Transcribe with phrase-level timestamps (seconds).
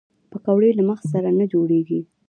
[0.31, 1.99] پکورې له مغز سره نه جوړېږي